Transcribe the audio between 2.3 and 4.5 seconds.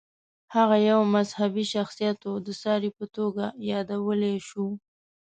د ساري په توګه یادولی